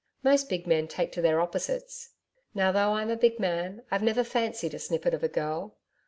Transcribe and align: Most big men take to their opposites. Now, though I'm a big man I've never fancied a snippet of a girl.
Most 0.23 0.49
big 0.49 0.65
men 0.65 0.87
take 0.87 1.11
to 1.11 1.21
their 1.21 1.39
opposites. 1.39 2.15
Now, 2.55 2.71
though 2.71 2.93
I'm 2.93 3.11
a 3.11 3.15
big 3.15 3.39
man 3.39 3.83
I've 3.91 4.01
never 4.01 4.23
fancied 4.23 4.73
a 4.73 4.79
snippet 4.79 5.13
of 5.13 5.23
a 5.23 5.29
girl. 5.29 5.77